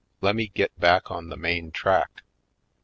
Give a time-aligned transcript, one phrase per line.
[0.19, 2.23] Lemme git back on the main track.